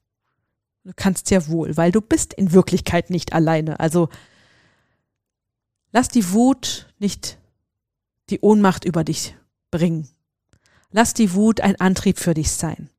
Du 0.84 0.92
kannst 0.96 1.30
ja 1.30 1.48
wohl, 1.50 1.78
weil 1.78 1.92
du 1.92 2.02
bist 2.02 2.34
in 2.34 2.52
Wirklichkeit 2.52 3.12
nicht 3.12 3.34
alleine. 3.34 3.80
Also 3.80 4.10
lass 5.92 6.08
die 6.10 6.32
Wut 6.32 6.92
nicht 6.98 7.38
die 8.32 8.40
Ohnmacht 8.40 8.86
über 8.86 9.04
dich 9.04 9.38
bringen. 9.70 10.10
Lass 10.90 11.14
die 11.14 11.36
Wut 11.36 11.62
ein 11.62 11.80
Antrieb 11.80 12.18
für 12.18 12.34
dich 12.34 12.54
sein. 12.54 12.90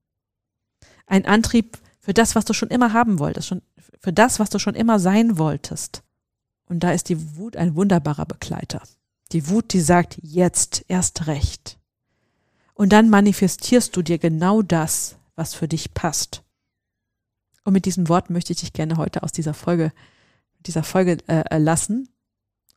Ein 1.09 1.27
Antrieb 1.27 1.79
für 1.99 2.15
das, 2.15 2.37
was 2.37 2.45
du 2.45 2.53
schon 2.53 2.69
immer 2.69 2.93
haben 2.93 3.19
wolltest, 3.19 3.49
schon, 3.49 3.63
für 3.99 4.13
das, 4.13 4.39
was 4.39 4.51
du 4.51 4.61
schon 4.61 4.77
immer 4.77 5.01
sein 5.01 5.37
wolltest. 5.37 6.05
Und 6.67 6.85
da 6.85 6.93
ist 6.93 7.09
die 7.09 7.37
Wut 7.37 7.57
ein 7.57 7.75
wunderbarer 7.75 8.27
Begleiter. 8.27 8.83
Die 9.33 9.49
Wut, 9.49 9.73
die 9.73 9.81
sagt, 9.81 10.21
jetzt 10.23 10.85
erst 10.87 11.27
recht. 11.27 11.78
Und 12.79 12.91
dann 12.91 13.11
manifestierst 13.11 13.97
du 13.97 14.03
dir 14.03 14.19
genau 14.19 14.63
das, 14.63 15.17
was 15.35 15.53
für 15.53 15.67
dich 15.67 15.95
passt. 15.95 16.45
Und 17.65 17.73
mit 17.73 17.87
diesem 17.87 18.09
Wort 18.09 18.31
möchte 18.31 18.53
ich 18.53 18.61
dich 18.61 18.73
gerne 18.73 18.97
heute 18.99 19.25
aus 19.25 19.33
dieser 19.33 19.53
Folge, 19.53 19.93
dieser 20.61 20.85
Folge 20.85 21.19
äh, 21.27 21.59
lassen 21.59 22.09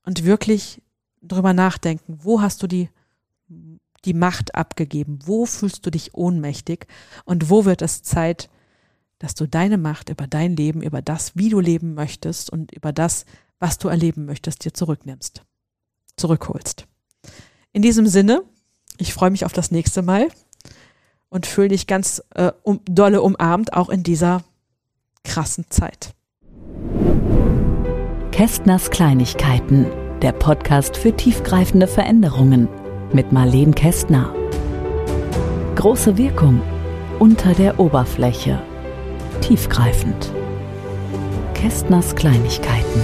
und 0.04 0.26
wirklich 0.26 0.82
drüber 1.22 1.54
nachdenken, 1.54 2.18
wo 2.24 2.42
hast 2.42 2.64
du 2.64 2.68
die, 2.68 2.90
die 4.04 4.16
Macht 4.16 4.56
abgegeben? 4.56 5.20
Wo 5.24 5.46
fühlst 5.46 5.86
du 5.86 5.92
dich 5.92 6.16
ohnmächtig? 6.16 6.88
Und 7.24 7.52
wo 7.52 7.66
wird 7.66 7.84
es 7.84 8.02
Zeit, 8.02 8.50
dass 9.20 9.36
du 9.36 9.48
deine 9.48 9.78
Macht 9.78 10.10
über 10.10 10.26
dein 10.26 10.56
Leben, 10.56 10.82
über 10.82 11.04
das, 11.04 11.36
wie 11.36 11.50
du 11.50 11.60
leben 11.60 11.94
möchtest 11.94 12.50
und 12.50 12.72
über 12.72 12.92
das, 12.92 13.26
was 13.60 13.78
du 13.78 13.88
erleben 13.88 14.26
möchtest, 14.26 14.66
dir 14.66 14.74
zurücknimmst, 14.74 15.44
zurückholst. 16.18 16.88
In 17.72 17.84
diesem 17.84 18.08
Sinne, 18.08 18.44
ich 19.02 19.14
freue 19.14 19.32
mich 19.32 19.46
auf 19.46 19.54
das 19.54 19.72
nächste 19.72 20.02
Mal 20.02 20.28
und 21.30 21.48
fühle 21.48 21.70
dich 21.70 21.88
ganz 21.88 22.22
äh, 22.36 22.52
um, 22.64 22.82
dolle 22.86 23.22
umarmt, 23.22 23.74
auch 23.74 23.90
in 23.90 24.04
dieser 24.04 24.44
krassen 25.24 25.66
Zeit. 25.70 26.14
Kästners 28.32 28.92
Kleinigkeiten, 28.92 29.88
der 30.22 30.32
Podcast 30.32 30.96
für 30.96 31.16
tiefgreifende 31.16 31.88
Veränderungen 31.88 32.68
mit 33.12 33.32
Marleen 33.32 33.76
Kästner. 33.76 34.34
Große 35.76 36.18
Wirkung 36.18 36.62
unter 37.20 37.54
der 37.54 37.80
Oberfläche. 37.80 38.62
Tiefgreifend. 39.42 40.32
Kästners 41.56 42.16
Kleinigkeiten. 42.16 43.02